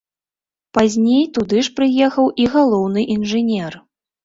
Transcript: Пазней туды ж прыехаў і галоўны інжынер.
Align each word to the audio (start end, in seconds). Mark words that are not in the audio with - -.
Пазней 0.77 1.21
туды 1.35 1.61
ж 1.67 1.75
прыехаў 1.81 2.33
і 2.47 2.49
галоўны 2.57 3.07
інжынер. 3.19 3.81